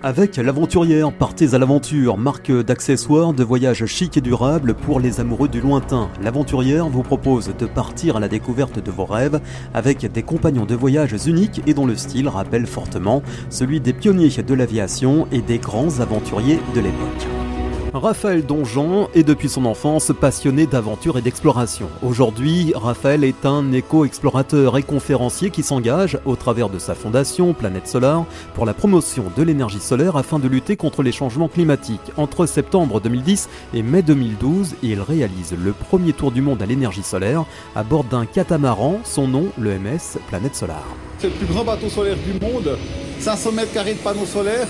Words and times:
Avec 0.00 0.36
l'aventurière, 0.36 1.12
partez 1.12 1.54
à 1.54 1.58
l'aventure, 1.58 2.18
marque 2.18 2.52
d'accessoires 2.52 3.32
de 3.32 3.42
voyage 3.42 3.84
chic 3.86 4.16
et 4.16 4.20
durable 4.20 4.74
pour 4.74 5.00
les 5.00 5.18
amoureux 5.18 5.48
du 5.48 5.60
lointain. 5.60 6.08
L'aventurière 6.22 6.88
vous 6.88 7.02
propose 7.02 7.52
de 7.58 7.66
partir 7.66 8.16
à 8.16 8.20
la 8.20 8.28
découverte 8.28 8.78
de 8.78 8.90
vos 8.92 9.06
rêves 9.06 9.40
avec 9.74 10.06
des 10.12 10.22
compagnons 10.22 10.66
de 10.66 10.76
voyage 10.76 11.16
uniques 11.26 11.62
et 11.66 11.74
dont 11.74 11.86
le 11.86 11.96
style 11.96 12.28
rappelle 12.28 12.66
fortement 12.66 13.24
celui 13.50 13.80
des 13.80 13.92
pionniers 13.92 14.28
de 14.28 14.54
l'aviation 14.54 15.26
et 15.32 15.42
des 15.42 15.58
grands 15.58 15.98
aventuriers 15.98 16.60
de 16.76 16.80
l'époque. 16.80 17.57
Raphaël 17.94 18.44
Donjon 18.44 19.08
est 19.14 19.22
depuis 19.22 19.48
son 19.48 19.64
enfance 19.64 20.12
passionné 20.20 20.66
d'aventure 20.66 21.16
et 21.16 21.22
d'exploration. 21.22 21.88
Aujourd'hui, 22.02 22.72
Raphaël 22.74 23.24
est 23.24 23.46
un 23.46 23.72
éco-explorateur 23.72 24.76
et 24.76 24.82
conférencier 24.82 25.50
qui 25.50 25.62
s'engage, 25.62 26.18
au 26.26 26.36
travers 26.36 26.68
de 26.68 26.78
sa 26.78 26.94
fondation 26.94 27.54
Planète 27.54 27.88
Solar, 27.88 28.26
pour 28.54 28.66
la 28.66 28.74
promotion 28.74 29.24
de 29.36 29.42
l'énergie 29.42 29.80
solaire 29.80 30.16
afin 30.16 30.38
de 30.38 30.48
lutter 30.48 30.76
contre 30.76 31.02
les 31.02 31.12
changements 31.12 31.48
climatiques. 31.48 32.12
Entre 32.16 32.46
septembre 32.46 33.00
2010 33.00 33.48
et 33.74 33.82
mai 33.82 34.02
2012, 34.02 34.74
il 34.82 35.00
réalise 35.00 35.56
le 35.58 35.72
premier 35.72 36.12
tour 36.12 36.30
du 36.30 36.42
monde 36.42 36.62
à 36.62 36.66
l'énergie 36.66 37.02
solaire 37.02 37.44
à 37.74 37.82
bord 37.82 38.04
d'un 38.04 38.26
catamaran, 38.26 39.00
son 39.04 39.28
nom 39.28 39.46
le 39.58 39.78
MS 39.78 40.18
Planète 40.28 40.54
Solar. 40.54 40.84
C'est 41.18 41.28
le 41.28 41.34
plus 41.34 41.46
grand 41.46 41.64
bateau 41.64 41.88
solaire 41.88 42.16
du 42.16 42.38
monde, 42.40 42.78
500 43.18 43.52
mètres 43.52 43.72
carrés 43.72 43.94
de 43.94 43.98
panneaux 43.98 44.26
solaires, 44.26 44.68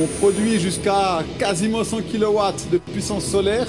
on 0.00 0.06
produit 0.20 0.58
jusqu'à 0.58 1.22
quasiment 1.38 1.84
100 1.84 1.98
kW 2.10 2.38
de 2.70 2.78
puissance 2.78 3.24
solaire. 3.24 3.68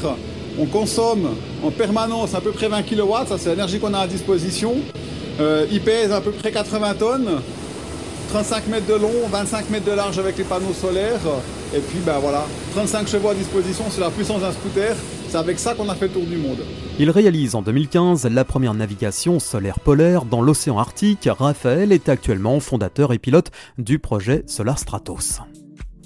On 0.60 0.66
consomme 0.66 1.30
en 1.64 1.72
permanence 1.72 2.36
à 2.36 2.42
peu 2.42 2.52
près 2.52 2.68
20 2.68 2.84
kW, 2.84 3.28
ça 3.28 3.38
c'est 3.38 3.50
l'énergie 3.50 3.80
qu'on 3.80 3.94
a 3.94 4.00
à 4.00 4.08
disposition. 4.08 4.76
Euh, 5.40 5.66
il 5.72 5.82
pèse 5.82 6.12
à 6.12 6.22
peu 6.22 6.32
près 6.32 6.52
80 6.52 6.94
tonnes, 6.96 7.30
35 8.30 8.68
mètres 8.68 8.88
de 8.88 8.94
long, 8.94 9.28
25 9.32 9.70
mètres 9.70 9.86
de 9.86 9.96
large 9.96 10.20
avec 10.20 10.38
les 10.38 10.44
panneaux 10.44 10.74
solaires. 10.74 11.22
Et 11.76 11.80
puis 11.80 12.00
ben 12.06 12.20
voilà, 12.20 12.46
35 12.76 13.08
chevaux 13.08 13.30
à 13.30 13.34
disposition, 13.34 13.86
c'est 13.90 14.02
la 14.02 14.12
puissance 14.12 14.42
d'un 14.42 14.52
scooter. 14.52 14.96
C'est 15.28 15.38
avec 15.38 15.58
ça 15.58 15.74
qu'on 15.74 15.90
a 15.90 15.96
fait 15.96 16.06
le 16.06 16.14
tour 16.14 16.26
du 16.26 16.38
monde. 16.38 16.60
Il 17.00 17.10
réalise 17.10 17.56
en 17.56 17.64
2015 17.64 18.28
la 18.28 18.46
première 18.46 18.76
navigation 18.76 19.40
solaire 19.40 19.80
polaire 19.80 20.26
dans 20.26 20.44
l'océan 20.44 20.78
Arctique. 20.78 21.28
Raphaël 21.28 21.92
est 21.92 22.08
actuellement 22.08 22.60
fondateur 22.60 23.14
et 23.14 23.18
pilote 23.18 23.50
du 23.80 23.98
projet 23.98 24.44
Solar 24.46 24.78
Stratos. 24.78 25.42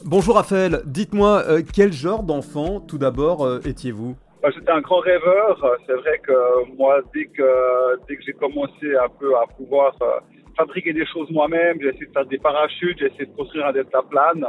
Bonjour 0.10 0.36
Raphaël, 0.36 0.84
dites-moi 0.86 1.44
euh, 1.50 1.62
quel 1.76 1.92
genre 1.92 2.24
d'enfant 2.24 2.80
tout 2.80 2.98
d'abord 2.98 3.46
euh, 3.46 3.60
étiez-vous? 3.66 4.16
Bah, 4.42 4.48
J'étais 4.56 4.72
un 4.72 4.80
grand 4.80 5.00
rêveur. 5.00 5.78
C'est 5.86 5.96
vrai 5.96 6.18
que 6.20 6.32
moi, 6.78 7.02
dès 7.14 7.26
que, 7.26 8.00
dès 8.08 8.16
que 8.16 8.24
j'ai 8.24 8.32
commencé 8.32 8.96
un 8.96 9.10
peu 9.20 9.36
à 9.36 9.44
pouvoir 9.58 9.94
euh, 10.02 10.22
fabriquer 10.56 10.94
des 10.94 11.06
choses 11.08 11.30
moi-même, 11.30 11.80
j'ai 11.82 11.90
essayé 11.90 12.06
de 12.06 12.14
faire 12.14 12.26
des 12.26 12.38
parachutes, 12.38 12.98
j'ai 13.00 13.08
essayé 13.08 13.26
de 13.26 13.36
construire 13.36 13.66
un 13.66 13.74
deltaplane. 13.74 14.46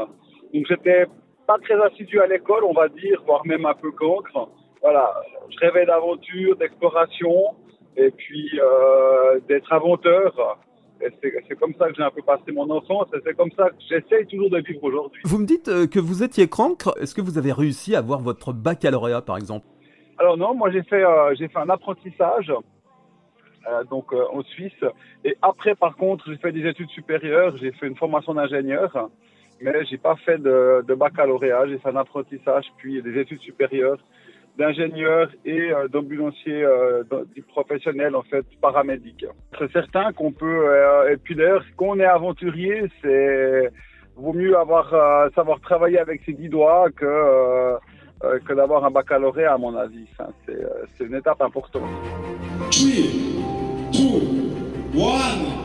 Donc 0.54 0.64
j'étais 0.68 1.06
pas 1.48 1.58
très 1.58 1.74
assidu 1.82 2.20
à 2.20 2.28
l'école, 2.28 2.62
on 2.62 2.72
va 2.72 2.88
dire, 2.88 3.20
voire 3.26 3.44
même 3.44 3.66
un 3.66 3.74
peu 3.74 3.90
cancre. 3.90 4.50
Voilà, 4.80 5.12
je 5.50 5.58
rêvais 5.58 5.86
d'aventure, 5.86 6.54
d'exploration 6.54 7.34
et 7.96 8.12
puis 8.12 8.48
d'être 9.48 9.72
inventeur 9.72 10.56
c'est 11.00 11.58
comme 11.58 11.74
ça 11.78 11.88
que 11.88 11.94
j'ai 11.96 12.02
un 12.02 12.10
peu 12.10 12.22
passé 12.22 12.52
mon 12.52 12.68
enfance 12.70 13.08
et 13.14 13.18
c'est 13.24 13.36
comme 13.36 13.50
ça 13.56 13.70
que 13.70 13.77
j'essaye 13.88 14.27
toujours 14.27 14.50
de 14.50 14.58
vivre 14.58 14.82
aujourd'hui. 14.82 15.22
Vous 15.24 15.38
me 15.38 15.46
dites 15.46 15.68
euh, 15.68 15.86
que 15.86 15.98
vous 15.98 16.22
étiez 16.22 16.48
cancre. 16.48 16.94
Est-ce 17.00 17.14
que 17.14 17.20
vous 17.20 17.38
avez 17.38 17.52
réussi 17.52 17.94
à 17.94 17.98
avoir 17.98 18.20
votre 18.20 18.52
baccalauréat 18.52 19.22
par 19.22 19.36
exemple? 19.36 19.66
Alors 20.19 20.36
non, 20.36 20.54
moi 20.54 20.70
j'ai 20.70 20.82
fait, 20.82 21.04
euh, 21.04 21.34
j'ai 21.36 21.48
fait 21.48 21.58
un 21.58 21.69
apprentissage 21.69 22.52
euh, 23.69 23.84
donc 23.84 24.12
en 24.12 24.42
Suisse 24.42 24.84
et 25.24 25.36
après 25.42 25.74
par 25.74 25.96
contre 25.96 26.24
j'ai 26.28 26.38
fait 26.38 26.52
des 26.52 26.66
études 26.66 26.91
supérieures, 26.91 27.56
j'ai 27.56 27.72
fait 27.72 27.86
une 27.86 27.96
formation 27.96 28.34
d'ingénieur 28.34 29.10
mais 29.60 29.84
j'ai 29.86 29.98
pas 29.98 30.14
fait 30.16 30.38
de, 30.38 30.84
de 30.86 30.94
baccalauréat, 30.94 31.66
j'ai 31.66 31.78
fait 31.78 31.88
un 31.88 31.96
apprentissage 31.96 32.66
puis 32.78 33.02
des 33.02 33.19
études 33.20 33.41
supérieures 33.41 33.98
d'ingénieurs 34.58 35.30
et 35.44 35.70
euh, 35.70 35.88
d'ambulanciers 35.88 36.64
euh, 36.64 37.04
professionnels 37.48 38.16
en 38.16 38.22
fait 38.22 38.44
paramédics. 38.60 39.24
C'est 39.58 39.72
certain 39.72 40.12
qu'on 40.12 40.32
peut 40.32 40.66
euh, 40.69 41.12
et 41.12 41.16
puis 41.16 41.34
d'ailleurs 41.36 41.64
quand 41.76 41.91
on 41.91 42.00
est 42.00 42.04
aventurier, 42.04 42.82
c'est 43.00 43.70
vaut 44.16 44.32
mieux 44.32 44.58
avoir 44.58 44.92
euh, 44.92 45.28
savoir 45.34 45.60
travailler 45.60 45.98
avec 45.98 46.22
ses 46.26 46.32
dix 46.32 46.48
doigts 46.48 46.88
que 46.91 47.06
euh, 47.06 47.76
que 48.47 48.52
d'avoir 48.52 48.84
un 48.84 48.91
baccalauréat 48.91 49.54
à 49.54 49.58
mon 49.58 49.76
avis. 49.76 50.06
Enfin, 50.12 50.30
c'est 50.44 51.04
une 51.04 51.14
étape 51.14 51.41
importante. 51.41 51.88
Three, 52.72 53.38
two, 53.92 54.48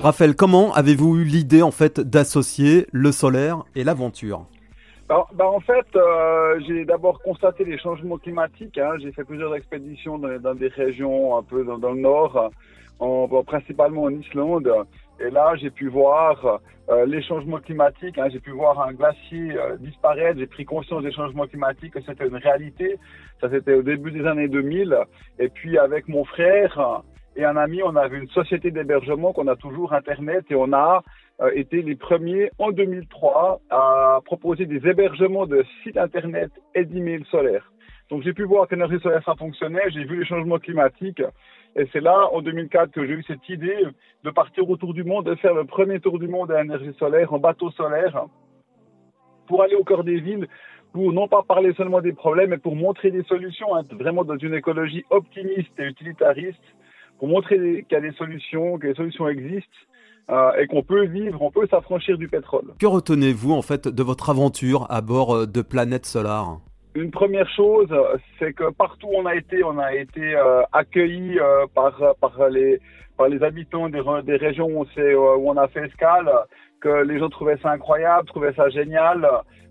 Raphaël, 0.04 0.36
comment 0.36 0.72
avez-vous 0.74 1.18
eu 1.18 1.24
l'idée 1.24 1.64
en 1.64 1.72
fait 1.72 2.00
d'associer 2.00 2.86
le 2.92 3.12
solaire 3.12 3.64
et 3.76 3.84
l'aventure? 3.84 4.46
Bah, 5.14 5.28
bah, 5.34 5.48
en 5.48 5.60
fait, 5.60 5.86
euh, 5.96 6.60
j'ai 6.66 6.86
d'abord 6.86 7.22
constaté 7.22 7.64
les 7.66 7.78
changements 7.78 8.18
climatiques. 8.18 8.80
Hein. 8.80 8.94
J'ai 9.00 9.12
fait 9.12 9.24
plusieurs 9.24 9.54
expéditions 9.56 10.18
dans, 10.18 10.56
des 10.56 10.70
régions 10.70 11.38
un 11.38 11.44
peu 11.44 11.64
dans, 11.64 11.92
le 11.92 12.02
nord, 12.02 12.50
en, 13.00 13.28
principalement 13.44 14.04
en 14.04 14.10
Islande. 14.10 14.72
Et 15.20 15.30
là, 15.30 15.54
j'ai 15.56 15.70
pu 15.70 15.88
voir 15.88 16.60
euh, 16.90 17.06
les 17.06 17.22
changements 17.22 17.60
climatiques. 17.60 18.18
Hein. 18.18 18.30
J'ai 18.32 18.40
pu 18.40 18.50
voir 18.52 18.82
un 18.82 18.94
glacier 18.94 19.56
euh, 19.56 19.78
disparaître. 19.78 20.40
J'ai 20.40 20.48
pris 20.48 20.66
conscience 20.66 21.04
des 21.04 21.12
changements 21.12 21.46
climatiques, 21.46 21.94
que 21.94 22.02
c'était 22.02 22.28
une 22.28 22.38
réalité. 22.38 22.98
Ça, 23.40 23.52
c'était 23.52 23.76
au 23.76 23.84
début 23.84 24.10
des 24.12 24.26
années 24.26 24.48
2000. 24.48 24.98
Et 25.38 25.50
puis, 25.50 25.78
avec 25.78 26.08
mon 26.08 26.26
frère 26.26 27.04
et 27.36 27.46
un 27.46 27.58
ami, 27.58 27.84
on 27.84 27.96
avait 27.96 28.18
une 28.18 28.30
société 28.30 28.72
d'hébergement 28.72 29.32
qu'on 29.32 29.48
a 29.48 29.56
toujours 29.56 29.94
Internet 29.94 30.46
et 30.50 30.56
on 30.56 30.74
a 30.74 31.04
euh, 31.42 31.52
été 31.56 31.82
les 31.82 31.96
premiers 31.96 32.52
en 32.60 32.72
2003 32.72 33.62
à 33.70 34.20
proposer 34.26 34.66
des 34.66 34.88
hébergements 34.88 35.48
de 35.48 35.66
sites 35.82 35.98
internet 35.98 36.52
et 36.76 36.86
d'emails 36.86 37.26
solaires. 37.32 37.72
Donc 38.10 38.24
j'ai 38.24 38.34
pu 38.34 38.44
voir 38.44 38.68
que 38.68 38.76
l'énergie 38.76 39.00
solaire 39.00 39.24
ça 39.26 39.36
fonctionnait, 39.36 39.90
j'ai 39.90 40.04
vu 40.04 40.20
les 40.20 40.26
changements 40.26 40.60
climatiques 40.60 41.24
et 41.76 41.88
c'est 41.92 42.02
là 42.02 42.30
en 42.32 42.42
2004 42.42 42.92
que 42.92 43.06
j'ai 43.08 43.14
eu 43.14 43.24
cette 43.24 43.48
idée 43.50 43.84
de 44.24 44.30
partir 44.30 44.70
autour 44.70 44.94
du 44.94 45.04
monde, 45.04 45.26
de 45.26 45.36
faire 45.36 45.56
le 45.56 45.66
premier 45.66 46.00
tour 46.00 46.20
du 46.20 46.28
monde 46.28 46.52
à 46.52 46.62
l'énergie 46.62 46.94
solaire 47.00 47.34
en 47.34 47.40
bateau 47.40 47.72
solaire 47.72 48.26
pour 49.48 49.64
aller 49.64 49.76
au 49.76 49.84
cœur 49.84 50.04
des 50.04 50.20
villes 50.20 50.48
pour 50.94 51.12
non 51.12 51.28
pas 51.28 51.42
parler 51.42 51.74
seulement 51.74 52.02
des 52.02 52.14
problèmes, 52.14 52.52
mais 52.52 52.60
pour 52.60 52.76
montrer 52.76 53.10
des 53.10 53.24
solutions, 53.24 53.76
hein, 53.76 53.82
vraiment 53.92 54.24
dans 54.24 54.38
une 54.38 54.54
écologie 54.54 55.04
optimiste 55.10 55.72
et 55.80 55.86
utilitariste, 55.86 56.62
pour 57.18 57.28
montrer 57.28 57.58
qu'il 57.58 57.86
y 57.92 57.96
a 57.96 58.02
des 58.02 58.12
solutions, 58.12 58.78
que 58.78 58.88
les 58.88 58.94
solutions 58.94 59.28
existent, 59.28 59.78
euh, 60.30 60.52
et 60.60 60.68
qu'on 60.68 60.84
peut 60.84 61.06
vivre, 61.06 61.42
on 61.42 61.52
peut 61.52 61.68
s'affranchir 61.70 62.18
du 62.18 62.28
pétrole. 62.28 62.74
Que 62.80 62.86
retenez-vous 62.86 63.52
en 63.54 63.62
fait 63.62 63.88
de 63.88 64.04
votre 64.04 64.30
aventure 64.30 64.88
à 64.90 65.02
bord 65.02 65.36
euh, 65.36 65.46
de 65.46 65.62
Planète 65.62 66.06
Solar? 66.06 66.60
Une 66.96 67.12
première 67.12 67.50
chose, 67.50 67.90
c'est 68.38 68.54
que 68.54 68.72
partout 68.72 69.08
où 69.08 69.16
on 69.16 69.26
a 69.26 69.36
été, 69.36 69.64
on 69.64 69.80
a 69.80 69.96
été 69.96 70.36
euh, 70.36 70.62
accueillis 70.72 71.40
euh, 71.40 71.66
par 71.74 72.00
par 72.22 72.50
les 72.50 72.80
par 73.18 73.28
les 73.30 73.44
habitants 73.44 73.90
des, 73.90 74.02
des 74.24 74.36
régions 74.36 74.68
où, 74.68 74.82
on 74.82 74.86
où 74.86 75.50
on 75.50 75.58
a 75.58 75.68
fait 75.70 75.86
escale, 75.86 76.32
que 76.82 77.04
les 77.04 77.18
gens 77.20 77.30
trouvaient 77.30 77.58
ça 77.64 77.72
incroyable, 77.72 78.28
trouvaient 78.28 78.54
ça 78.54 78.70
génial, 78.70 79.28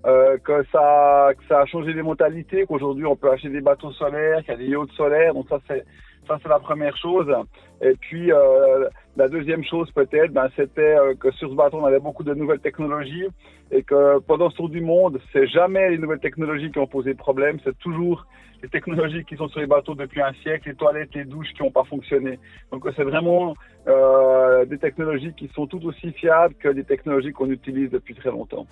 euh, 0.07 0.37
que 0.39 0.65
ça 0.73 1.31
que 1.37 1.45
ça 1.49 1.61
a 1.61 1.67
changé 1.67 1.93
les 1.93 2.03
mentalités, 2.03 2.67
qu'aujourd'hui 2.67 3.07
on 3.07 3.15
peut 3.15 3.31
acheter 3.31 3.51
des 3.51 3.61
bateaux 3.61 3.93
solaires, 3.93 4.41
qu'il 4.41 4.55
y 4.55 4.55
a 4.55 4.57
des 4.57 4.67
yachts 4.67 4.91
solaires, 4.97 5.35
donc 5.35 5.47
ça 5.49 5.61
c'est 5.69 5.85
ça, 6.27 6.39
c'est 6.43 6.49
la 6.49 6.59
première 6.59 6.97
chose. 6.97 7.33
Et 7.81 7.95
puis, 8.01 8.33
euh, 8.33 8.89
la 9.17 9.29
deuxième 9.29 9.65
chose, 9.65 9.91
peut-être, 9.91 10.33
ben, 10.33 10.49
c'était 10.57 10.97
euh, 10.97 11.15
que 11.15 11.31
sur 11.33 11.51
ce 11.51 11.55
bateau, 11.55 11.79
on 11.79 11.85
avait 11.85 11.99
beaucoup 11.99 12.23
de 12.23 12.33
nouvelles 12.35 12.61
technologies 12.61 13.27
et 13.71 13.83
que 13.83 14.21
pendant 14.21 14.51
ce 14.51 14.57
tour 14.57 14.69
du 14.69 14.81
monde, 14.81 15.21
c'est 15.33 15.47
jamais 15.49 15.91
les 15.91 15.99
nouvelles 15.99 16.21
technologies 16.21 16.71
qui 16.71 16.79
ont 16.79 16.87
posé 16.87 17.15
problème, 17.15 17.59
c'est 17.65 17.77
toujours 17.79 18.27
les 18.63 18.69
technologies 18.69 19.25
qui 19.25 19.37
sont 19.37 19.49
sur 19.49 19.59
les 19.59 19.67
bateaux 19.67 19.97
depuis 19.97 20.23
un 20.23 20.33
siècle, 20.43 20.69
les 20.69 20.77
toilettes, 20.77 21.15
les 21.15 21.25
douches 21.25 21.53
qui 21.55 21.63
n'ont 21.65 21.73
pas 21.73 21.85
fonctionné. 21.85 22.39
Donc, 22.71 22.87
c'est 22.95 23.03
vraiment 23.03 23.55
euh, 23.89 24.65
des 24.67 24.79
technologies 24.79 25.35
qui 25.35 25.51
sont 25.55 25.67
tout 25.67 25.85
aussi 25.85 26.13
fiables 26.13 26.55
que 26.55 26.69
des 26.69 26.85
technologies 26.85 27.33
qu'on 27.33 27.51
utilise 27.51 27.91
depuis 27.91 28.15
très 28.15 28.31
longtemps. 28.31 28.67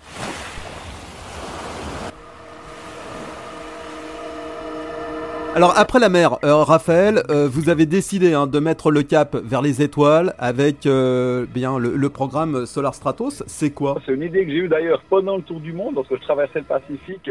Alors 5.53 5.77
après 5.77 5.99
la 5.99 6.07
mer, 6.07 6.37
euh, 6.45 6.63
Raphaël, 6.63 7.23
euh, 7.29 7.45
vous 7.51 7.67
avez 7.67 7.85
décidé 7.85 8.33
hein, 8.33 8.47
de 8.47 8.57
mettre 8.59 8.89
le 8.89 9.03
cap 9.03 9.35
vers 9.35 9.61
les 9.61 9.81
étoiles 9.81 10.33
avec 10.39 10.85
euh, 10.85 11.45
bien 11.45 11.77
le, 11.77 12.09
programme 12.09 12.65
Solar 12.65 12.95
Stratos. 12.95 13.43
C'est 13.47 13.71
quoi? 13.71 13.97
C'est 14.05 14.13
une 14.13 14.23
idée 14.23 14.45
que 14.45 14.51
j'ai 14.51 14.59
eue 14.59 14.67
d'ailleurs 14.69 15.03
pendant 15.09 15.35
le 15.35 15.43
tour 15.43 15.59
du 15.59 15.73
monde, 15.73 15.95
lorsque 15.95 16.15
je 16.15 16.21
traversais 16.21 16.59
le 16.59 16.65
Pacifique. 16.65 17.29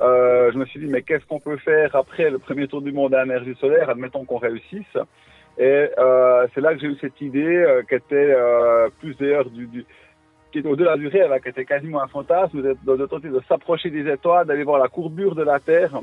je 0.00 0.58
me 0.58 0.66
suis 0.66 0.80
dit 0.80 0.86
mais 0.86 1.00
qu'est-ce 1.00 1.24
qu'on 1.24 1.40
peut 1.40 1.56
faire 1.56 1.96
après 1.96 2.28
le 2.28 2.38
premier 2.38 2.68
tour 2.68 2.82
du 2.82 2.92
monde 2.92 3.14
à 3.14 3.24
énergie 3.24 3.56
solaire, 3.58 3.88
admettons 3.88 4.26
qu'on 4.26 4.36
réussisse. 4.36 4.98
Et 5.56 5.88
c'est 6.54 6.60
là 6.60 6.74
que 6.74 6.80
j'ai 6.80 6.88
eu 6.88 6.98
cette 7.00 7.18
idée 7.22 7.64
qui 7.88 7.94
était 7.94 8.36
plus 9.00 9.16
d'ailleurs 9.16 9.48
du, 9.48 9.86
au-delà 10.62 10.98
du 10.98 11.08
réel, 11.08 11.30
qui 11.42 11.48
était 11.48 11.64
quasiment 11.64 12.02
un 12.02 12.08
fantasme, 12.08 12.60
de, 12.60 12.76
de 12.84 13.28
de 13.28 13.42
s'approcher 13.48 13.88
des 13.88 14.06
étoiles, 14.12 14.46
d'aller 14.46 14.64
voir 14.64 14.78
la 14.78 14.88
courbure 14.88 15.34
de 15.34 15.42
la 15.42 15.58
Terre 15.58 15.98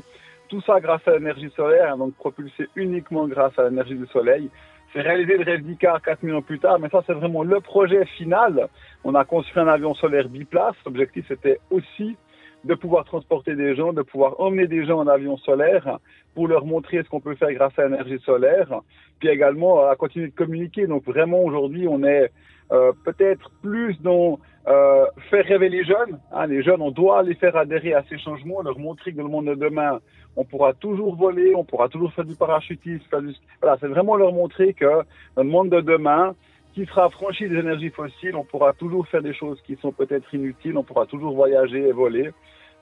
tout 0.54 0.62
ça 0.62 0.78
grâce 0.78 1.06
à 1.08 1.12
l'énergie 1.12 1.50
solaire, 1.56 1.94
hein, 1.94 1.98
donc 1.98 2.14
propulsé 2.14 2.68
uniquement 2.76 3.26
grâce 3.26 3.58
à 3.58 3.64
l'énergie 3.68 3.96
du 3.96 4.06
soleil. 4.06 4.48
C'est 4.92 5.00
réalisé 5.00 5.36
le 5.36 5.44
rêve 5.44 5.62
d'Icar 5.62 6.00
4 6.00 6.32
ans 6.32 6.42
plus 6.42 6.60
tard, 6.60 6.78
mais 6.78 6.88
ça 6.90 7.02
c'est 7.04 7.12
vraiment 7.12 7.42
le 7.42 7.58
projet 7.58 8.04
final. 8.04 8.68
On 9.02 9.16
a 9.16 9.24
construit 9.24 9.60
un 9.60 9.66
avion 9.66 9.94
solaire 9.94 10.28
biplace. 10.28 10.76
L'objectif 10.86 11.24
c'était 11.26 11.58
aussi 11.70 12.16
de 12.64 12.74
pouvoir 12.74 13.04
transporter 13.04 13.54
des 13.54 13.74
gens, 13.74 13.92
de 13.92 14.02
pouvoir 14.02 14.40
emmener 14.40 14.66
des 14.66 14.84
gens 14.86 15.00
en 15.00 15.06
avion 15.06 15.36
solaire 15.38 15.98
pour 16.34 16.48
leur 16.48 16.64
montrer 16.64 17.02
ce 17.02 17.08
qu'on 17.08 17.20
peut 17.20 17.34
faire 17.34 17.52
grâce 17.52 17.78
à 17.78 17.84
l'énergie 17.84 18.18
solaire, 18.24 18.80
puis 19.20 19.28
également 19.28 19.86
à 19.86 19.96
continuer 19.96 20.28
de 20.28 20.34
communiquer. 20.34 20.86
Donc 20.86 21.04
vraiment 21.04 21.42
aujourd'hui, 21.42 21.86
on 21.88 22.02
est 22.04 22.30
euh, 22.72 22.92
peut-être 23.04 23.50
plus 23.62 24.00
dans 24.00 24.38
euh, 24.66 25.04
faire 25.30 25.44
rêver 25.44 25.68
les 25.68 25.84
jeunes. 25.84 26.18
Hein, 26.32 26.46
les 26.46 26.62
jeunes, 26.62 26.80
on 26.80 26.90
doit 26.90 27.22
les 27.22 27.34
faire 27.34 27.56
adhérer 27.56 27.92
à 27.92 28.02
ces 28.08 28.18
changements, 28.18 28.62
leur 28.62 28.78
montrer 28.78 29.12
que 29.12 29.18
dans 29.18 29.24
le 29.24 29.28
monde 29.28 29.46
de 29.46 29.54
demain, 29.54 30.00
on 30.36 30.44
pourra 30.44 30.72
toujours 30.72 31.14
voler, 31.14 31.54
on 31.54 31.64
pourra 31.64 31.88
toujours 31.88 32.12
faire 32.12 32.24
du 32.24 32.34
parachutisme. 32.34 33.04
Faire 33.10 33.20
du... 33.20 33.34
Voilà, 33.60 33.76
c'est 33.80 33.88
vraiment 33.88 34.16
leur 34.16 34.32
montrer 34.32 34.72
que 34.72 35.02
dans 35.36 35.42
le 35.42 35.50
monde 35.50 35.68
de 35.68 35.80
demain, 35.80 36.34
qui 36.74 36.84
sera 36.86 37.04
affranchi 37.04 37.48
des 37.48 37.56
énergies 37.56 37.90
fossiles, 37.90 38.34
on 38.34 38.44
pourra 38.44 38.72
toujours 38.72 39.06
faire 39.06 39.22
des 39.22 39.32
choses 39.32 39.60
qui 39.64 39.76
sont 39.76 39.92
peut-être 39.92 40.34
inutiles, 40.34 40.76
on 40.76 40.82
pourra 40.82 41.06
toujours 41.06 41.34
voyager 41.34 41.88
et 41.88 41.92
voler. 41.92 42.30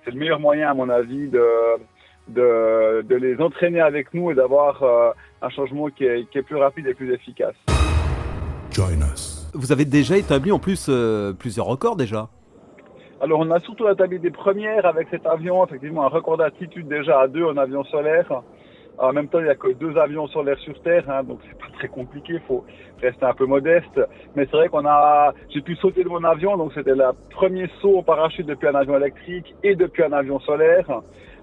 C'est 0.05 0.13
le 0.13 0.19
meilleur 0.19 0.41
moyen, 0.41 0.71
à 0.71 0.75
mon 0.75 0.89
avis, 0.89 1.29
de, 1.29 1.45
de, 2.29 3.03
de 3.03 3.15
les 3.15 3.39
entraîner 3.41 3.81
avec 3.81 4.15
nous 4.15 4.31
et 4.31 4.35
d'avoir 4.35 4.83
euh, 4.83 5.11
un 5.43 5.51
changement 5.51 5.89
qui 5.89 6.05
est, 6.05 6.29
qui 6.31 6.39
est 6.39 6.43
plus 6.43 6.57
rapide 6.57 6.87
et 6.87 6.95
plus 6.95 7.13
efficace. 7.13 7.55
Join 8.73 9.01
us. 9.13 9.51
Vous 9.55 9.71
avez 9.71 9.85
déjà 9.85 10.17
établi 10.17 10.51
en 10.51 10.59
plus 10.59 10.87
euh, 10.89 11.35
plusieurs 11.35 11.67
records 11.67 11.97
déjà 11.97 12.29
alors 13.21 13.39
on 13.39 13.53
a 13.53 13.61
surtout 13.61 13.89
établi 13.89 14.19
des 14.19 14.33
premières 14.33 14.85
avec 14.85 15.07
cet 15.09 15.27
avion, 15.29 15.65
effectivement 15.65 16.03
un 16.05 16.09
record 16.09 16.39
d'altitude 16.39 16.89
déjà 16.89 17.21
à 17.21 17.29
deux 17.29 17.45
en 17.45 17.57
avion 17.57 17.85
solaire. 17.85 18.43
En 18.99 19.13
même 19.13 19.29
temps, 19.29 19.39
il 19.39 19.45
n'y 19.45 19.51
a 19.51 19.55
que 19.55 19.73
deux 19.73 19.97
avions 19.97 20.27
solaires 20.29 20.59
sur 20.59 20.81
Terre, 20.83 21.09
hein, 21.09 21.23
donc 21.25 21.41
c'est 21.49 21.59
pas 21.59 21.73
très 21.79 21.89
compliqué, 21.89 22.35
il 22.35 22.41
faut 22.41 22.65
rester 23.01 23.25
un 23.25 23.33
peu 23.33 23.47
modeste. 23.47 24.01
Mais 24.37 24.47
c'est 24.47 24.57
vrai 24.57 24.69
qu'on 24.69 24.87
a, 24.87 25.33
j'ai 25.53 25.61
pu 25.61 25.75
sauter 25.77 26.05
de 26.05 26.09
mon 26.09 26.23
avion, 26.25 26.57
donc 26.57 26.73
c'était 26.75 26.95
le 26.95 27.05
premier 27.31 27.69
saut 27.81 27.99
en 27.99 28.03
parachute 28.03 28.47
depuis 28.47 28.69
un 28.69 28.75
avion 28.75 28.97
électrique 28.97 29.55
et 29.63 29.75
depuis 29.75 30.03
un 30.03 30.13
avion 30.13 30.39
solaire. 30.41 30.87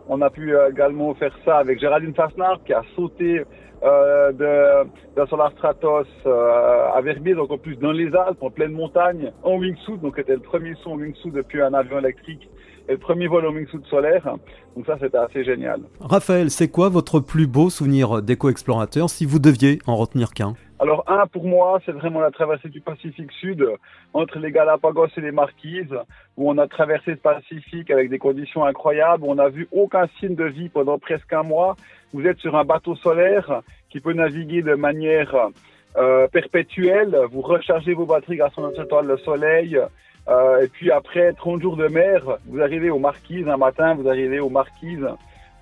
On 0.08 0.22
a 0.22 0.30
pu 0.30 0.56
euh, 0.56 0.72
également 0.72 1.14
faire 1.14 1.36
ça 1.46 1.58
avec 1.58 1.80
Géraldine 1.80 2.16
Fasnard 2.16 2.60
qui 2.66 2.74
a 2.74 2.82
sauté 2.96 3.44
euh, 3.84 4.32
de, 4.32 4.90
de 5.22 5.26
Solar 5.28 5.52
Stratos 5.54 6.08
euh, 6.26 6.90
à 6.94 7.02
Verbier, 7.02 7.34
donc 7.34 7.52
en 7.52 7.58
plus 7.58 7.76
dans 7.78 7.92
les 7.92 8.14
Alpes, 8.16 8.42
en 8.42 8.50
pleine 8.50 8.74
montagne, 8.74 9.32
en 9.44 9.58
wingsuit, 9.58 9.98
donc 9.98 10.16
c'était 10.18 10.34
le 10.34 10.42
premier 10.42 10.76
saut 10.84 10.92
en 10.92 10.98
wingsuit 10.98 11.32
depuis 11.32 11.62
un 11.62 11.74
avion 11.74 12.00
électrique 12.00 12.50
et 12.88 12.94
le 12.94 12.98
premier 12.98 13.28
vol 13.28 13.46
en 13.46 13.54
wingsuit 13.54 13.80
solaire. 13.90 14.36
Donc 14.76 14.86
ça, 14.86 14.98
c'était 15.00 15.18
assez 15.18 15.44
génial. 15.44 15.82
Raphaël, 16.02 16.50
c'est 16.50 16.70
quoi 16.70 16.90
votre 16.90 17.20
plus 17.20 17.48
beau 17.48 17.70
souvenir 17.70 18.22
d'éco-explorateur 18.22 19.10
si 19.10 19.26
vous 19.26 19.40
deviez 19.40 19.80
en 19.88 19.96
retenir 19.96 20.32
qu'un? 20.32 20.56
Alors 20.80 21.04
un 21.08 21.28
pour 21.28 21.44
moi, 21.44 21.82
c'est 21.86 21.92
vraiment 21.92 22.22
la 22.22 22.32
traversée 22.32 22.70
du 22.70 22.80
Pacifique 22.80 23.32
Sud 23.34 23.68
entre 24.14 24.40
les 24.40 24.52
Galapagos 24.52 25.08
et 25.18 25.22
les 25.22 25.34
Marquises, 25.34 25.94
où 26.38 26.50
on 26.50 26.58
a 26.58 26.68
traversé 26.68 27.12
le 27.12 27.18
Pacifique 27.18 27.92
avec 27.92 28.10
des 28.10 28.18
conditions 28.18 28.64
incroyables, 28.64 29.24
où 29.24 29.32
on 29.32 29.36
n'a 29.36 29.50
vu 29.50 29.68
aucun 29.74 30.08
signe 30.20 30.36
de 30.36 30.46
vie 30.46 30.70
pendant 30.70 30.98
presque 30.98 31.32
un 31.34 31.44
mois. 31.44 31.76
Vous 32.14 32.26
êtes 32.26 32.40
sur 32.40 32.56
un 32.56 32.64
bateau 32.64 32.96
solaire 32.96 33.62
qui 33.90 34.00
peut 34.00 34.14
naviguer 34.14 34.62
de 34.62 34.76
manière 34.76 35.50
euh, 35.98 36.28
perpétuelle. 36.28 37.18
Vous 37.32 37.42
rechargez 37.42 37.94
vos 37.94 38.06
batteries 38.06 38.38
grâce 38.38 38.58
à 38.58 38.62
notre 38.62 38.84
étoile, 38.84 39.08
le 39.08 39.18
soleil. 39.18 39.80
Euh, 40.28 40.62
et 40.62 40.68
puis 40.68 40.92
après 40.92 41.34
30 41.34 41.62
jours 41.62 41.78
de 41.78 41.88
mer, 41.88 42.38
vous 42.46 42.62
arrivez 42.62 42.90
aux 42.90 43.00
Marquises. 43.00 43.48
Un 43.48 43.58
matin, 43.58 43.96
vous 43.96 44.08
arrivez 44.08 44.40
aux 44.40 44.50
Marquises. 44.50 45.08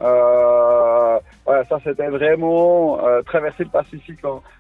Euh, 0.02 1.20
voilà, 1.46 1.64
ça 1.66 1.80
c'était 1.84 2.08
vraiment 2.08 3.04
euh, 3.04 3.22
traverser 3.24 3.64
le 3.64 3.70
Pacifique 3.70 4.20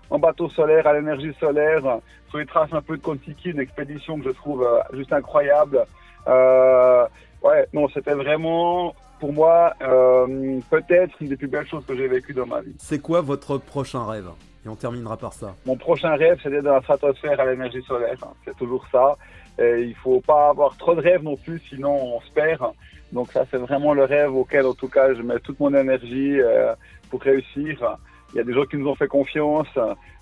en, 0.10 0.20
bateau 0.20 0.50
solaire, 0.50 0.88
à 0.88 0.94
l'énergie 0.94 1.34
solaire, 1.40 2.00
sur 2.30 2.40
les 2.40 2.46
traces 2.46 2.74
un 2.74 2.82
peu 2.82 2.98
de 2.98 3.02
Kontiki, 3.02 3.50
une 3.52 3.60
expédition 3.60 4.18
que 4.18 4.26
je 4.26 4.30
trouve 4.32 4.64
euh, 4.64 4.80
juste 4.94 5.14
incroyable. 5.14 5.84
Euh, 6.28 7.06
ouais, 7.44 7.68
non, 7.74 7.88
c'était 7.90 8.14
vraiment 8.14 8.96
pour 9.20 9.34
moi 9.34 9.74
euh, 9.82 10.60
peut-être 10.70 11.16
une 11.22 11.30
des 11.30 11.38
plus 11.38 11.48
belles 11.48 11.68
choses 11.68 11.86
que 11.86 11.96
j'ai 11.96 12.08
vécues 12.08 12.34
dans 12.34 12.46
ma 12.46 12.62
vie. 12.62 12.76
C'est 12.80 13.00
quoi 13.00 13.22
votre 13.22 13.58
prochain 13.58 14.06
rêve? 14.06 14.30
Et 14.66 14.70
on 14.70 14.76
terminera 14.76 15.18
par 15.18 15.34
ça. 15.34 15.56
Mon 15.66 15.78
prochain 15.78 16.16
rêve, 16.16 16.40
c'est 16.44 16.50
d'être 16.50 16.64
dans 16.64 16.74
la 16.74 16.82
stratosphère 16.82 17.40
à 17.40 17.46
l'énergie 17.46 17.82
solaire. 17.84 18.18
C'est 18.46 18.58
toujours 18.58 18.86
ça. 18.92 19.16
Et 19.60 19.82
il 19.82 19.96
faut 19.96 20.22
pas 20.22 20.50
avoir 20.50 20.76
trop 20.78 20.94
de 20.94 21.02
rêves 21.02 21.24
non 21.24 21.36
plus, 21.36 21.60
sinon 21.70 22.16
on 22.16 22.22
se 22.22 22.32
perd. 22.32 22.64
Donc 23.12 23.32
ça, 23.32 23.46
c'est 23.50 23.58
vraiment 23.58 23.94
le 23.94 24.04
rêve 24.04 24.36
auquel, 24.36 24.66
en 24.66 24.74
tout 24.74 24.90
cas, 24.90 25.14
je 25.14 25.22
mets 25.22 25.40
toute 25.40 25.60
mon 25.60 25.74
énergie 25.74 26.40
euh, 26.40 26.74
pour 27.10 27.22
réussir. 27.22 27.98
Il 28.34 28.38
y 28.38 28.40
a 28.40 28.44
des 28.44 28.54
gens 28.54 28.66
qui 28.66 28.78
nous 28.78 28.88
ont 28.88 28.96
fait 28.96 29.08
confiance, 29.08 29.68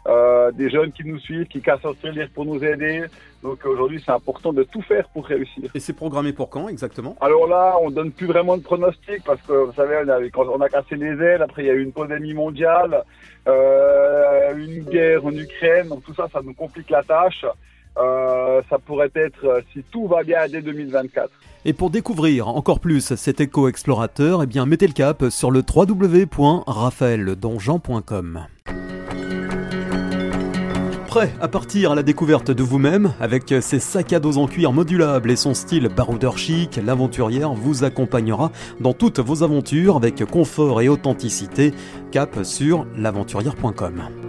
euh, 0.08 0.52
des 0.52 0.70
jeunes 0.70 0.92
qui 0.92 1.04
nous 1.04 1.20
suivent, 1.20 1.48
qui 1.48 1.62
cassent 1.62 1.82
lire 2.04 2.30
pour 2.34 2.46
nous 2.46 2.64
aider. 2.64 3.06
Donc 3.42 3.66
aujourd'hui, 3.66 4.02
c'est 4.06 4.12
important 4.12 4.54
de 4.54 4.64
tout 4.64 4.82
faire 4.82 5.08
pour 5.10 5.26
réussir. 5.26 5.72
Et 5.74 5.80
c'est 5.80 5.94
programmé 5.94 6.32
pour 6.32 6.50
quand 6.50 6.68
exactement? 6.70 7.16
Alors 7.22 7.48
là, 7.48 7.76
on 7.82 7.90
donne 7.90 8.12
plus 8.12 8.28
vraiment 8.28 8.58
de 8.58 8.62
pronostics 8.62 9.24
parce 9.26 9.42
que 9.42 9.54
vous 9.54 9.74
savez, 9.74 9.98
on 10.06 10.10
a, 10.10 10.50
on 10.50 10.62
a 10.62 10.70
cassé 10.70 10.96
les 10.96 11.20
ailes. 11.24 11.42
Après, 11.42 11.64
il 11.64 11.68
y 11.68 11.70
a 11.72 11.74
eu 11.74 11.82
une 11.82 11.92
pandémie 11.92 12.34
mondiale, 12.34 13.04
euh, 13.48 14.56
une 14.56 14.84
guerre 14.84 15.26
en 15.26 15.32
Ukraine. 15.32 15.88
Donc 15.90 16.04
tout 16.04 16.14
ça, 16.14 16.28
ça 16.32 16.42
nous 16.44 16.54
complique 16.54 16.90
la 16.92 17.04
tâche. 17.04 17.46
Euh, 17.98 18.62
ça 18.70 18.78
pourrait 18.78 19.10
être, 19.16 19.46
euh, 19.46 19.62
si 19.74 19.82
tout 19.92 20.06
va 20.08 20.22
bien, 20.24 20.48
dès 20.50 20.62
2024. 20.62 21.32
Et 21.64 21.72
pour 21.74 21.90
découvrir 21.90 22.50
encore 22.50 22.80
plus 22.80 23.16
cet 23.16 23.42
éco-explorateur, 23.42 24.44
eh 24.44 24.46
bien 24.46 24.66
mettez 24.66 24.88
le 24.88 24.94
cap 24.94 25.24
sur 25.30 25.50
le 25.50 25.62
www.raphaeldonjean.com. 25.62 28.48
Prêt 31.08 31.32
à 31.40 31.48
partir 31.48 31.94
à 31.94 31.96
la 31.96 32.04
découverte 32.04 32.52
de 32.52 32.62
vous-même 32.62 33.14
avec 33.22 33.54
ses 33.62 33.80
sacs 33.80 34.12
à 34.12 34.20
dos 34.20 34.38
en 34.38 34.48
cuir 34.48 34.74
modulables 34.74 35.32
et 35.32 35.38
son 35.38 35.54
style 35.54 35.88
baroudeur 35.88 36.38
chic, 36.38 36.78
l'aventurière 36.86 37.54
vous 37.54 37.86
accompagnera 37.86 38.52
dans 38.82 38.92
toutes 38.92 39.20
vos 39.20 39.42
aventures 39.42 39.96
avec 39.96 40.26
confort 40.26 40.82
et 40.82 40.90
authenticité. 40.90 41.74
Cap 42.12 42.44
sur 42.44 42.86
l'aventurière.com. 42.98 44.25